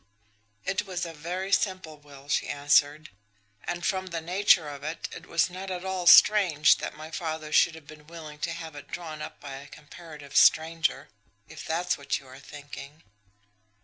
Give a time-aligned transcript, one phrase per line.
[0.65, 3.11] "It was a very simple will," she answered.
[3.65, 7.53] "And from the nature of it, it was not at all strange that my father
[7.53, 11.09] should have been willing to have had it drawn by a comparative stranger,
[11.47, 13.03] if that is what you are thinking.